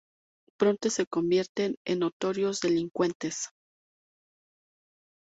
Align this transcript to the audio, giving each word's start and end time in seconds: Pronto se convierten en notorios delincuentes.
Pronto 0.57 0.89
se 0.89 1.05
convierten 1.05 1.75
en 1.85 1.99
notorios 1.99 2.59
delincuentes. 2.59 3.49